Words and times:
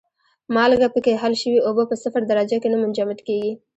مالګه 0.55 0.87
پکې 0.93 1.19
حل 1.21 1.33
شوې 1.41 1.59
اوبه 1.67 1.83
په 1.87 1.95
صفر 2.03 2.21
درجه 2.31 2.57
کې 2.61 2.69
نه 2.73 2.77
منجمد 2.81 3.19
کیږي. 3.27 3.51